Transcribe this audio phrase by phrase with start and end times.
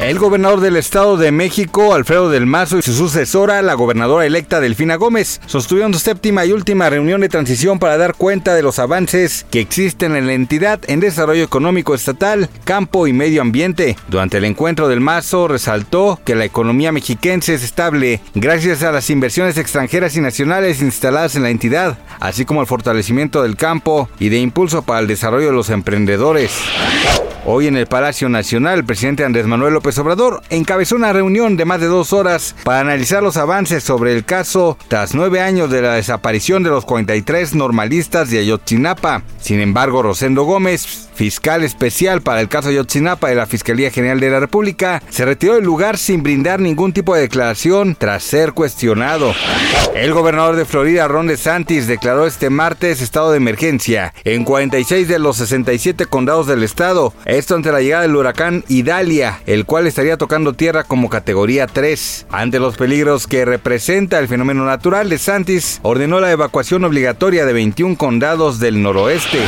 [0.00, 4.58] El gobernador del Estado de México, Alfredo del Mazo, y su sucesora, la gobernadora electa
[4.58, 8.78] Delfina Gómez, sostuvieron su séptima y última reunión de transición para dar cuenta de los
[8.78, 13.94] avances que existen en la entidad en desarrollo económico estatal, campo y medio ambiente.
[14.08, 19.10] Durante el encuentro del Mazo resaltó que la economía mexiquense es estable gracias a las
[19.10, 24.30] inversiones extranjeras y nacionales instaladas en la entidad, así como el fortalecimiento del campo y
[24.30, 26.52] de impulso para el desarrollo de los emprendedores.
[27.46, 31.64] Hoy en el Palacio Nacional, el presidente Andrés Manuel López Obrador encabezó una reunión de
[31.64, 35.82] más de dos horas para analizar los avances sobre el caso tras nueve años de
[35.82, 39.22] la desaparición de los 43 normalistas de Ayotzinapa.
[39.40, 44.30] Sin embargo, Rosendo Gómez, fiscal especial para el caso Ayotzinapa de la Fiscalía General de
[44.30, 49.32] la República, se retiró del lugar sin brindar ningún tipo de declaración tras ser cuestionado.
[49.94, 55.18] El gobernador de Florida, Ron DeSantis, declaró este martes estado de emergencia en 46 de
[55.18, 60.16] los 67 condados del estado, esto ante la llegada del huracán Idalia, el cual estaría
[60.16, 62.26] tocando tierra como categoría 3.
[62.30, 67.96] Ante los peligros que representa el fenómeno natural, DeSantis ordenó la evacuación obligatoria de 21
[67.96, 69.38] condados del noroeste.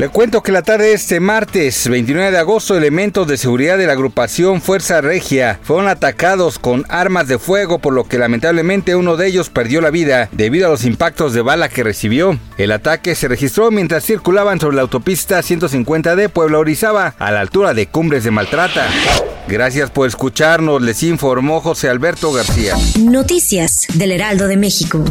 [0.00, 3.86] Le cuento que la tarde de este martes 29 de agosto elementos de seguridad de
[3.86, 9.18] la agrupación Fuerza Regia fueron atacados con armas de fuego por lo que lamentablemente uno
[9.18, 12.38] de ellos perdió la vida debido a los impactos de bala que recibió.
[12.56, 17.42] El ataque se registró mientras circulaban sobre la autopista 150 de Puebla Orizaba a la
[17.42, 18.88] altura de Cumbres de Maltrata.
[19.48, 22.74] Gracias por escucharnos, les informó José Alberto García.
[22.98, 25.04] Noticias del Heraldo de México.